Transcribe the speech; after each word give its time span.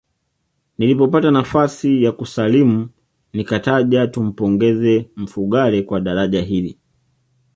Nilipopata 0.77 1.31
nafasi 1.31 2.03
ya 2.03 2.11
kusalimu 2.11 2.89
nikataja 3.33 4.07
tumpongeze 4.07 5.09
Mfugale 5.15 5.81
kwa 5.81 6.01
daraja 6.01 6.41
hili 6.41 6.79